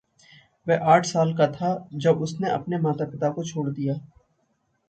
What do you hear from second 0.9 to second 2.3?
आठ साल का था जब